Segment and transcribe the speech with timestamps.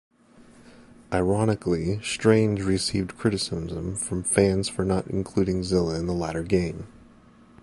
[1.13, 6.87] Ironically, Strange received criticism from fans for not including Zilla in the latter game.